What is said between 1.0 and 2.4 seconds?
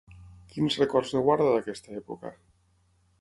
en guarda d'aquesta època?